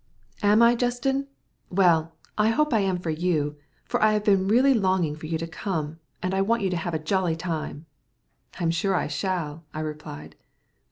"Am 0.41 0.63
I, 0.63 0.73
Justin? 0.73 1.27
Well, 1.69 2.15
I 2.35 2.47
hope 2.47 2.73
I 2.73 2.79
am 2.79 2.97
to 3.03 3.13
you, 3.13 3.57
for 3.85 4.01
I 4.01 4.13
have 4.13 4.23
been 4.23 4.47
really 4.47 4.73
longing 4.73 5.15
for 5.15 5.27
you 5.27 5.37
to 5.37 5.45
come, 5.45 5.99
and 6.23 6.33
I 6.33 6.41
want 6.41 6.63
you 6.63 6.71
to 6.71 6.75
have 6.75 6.95
a 6.95 6.97
jolly 6.97 7.35
time." 7.35 7.85
"I'm 8.59 8.71
sure 8.71 8.95
I 8.95 9.05
shall," 9.05 9.63
I 9.75 9.81
replied. 9.81 10.35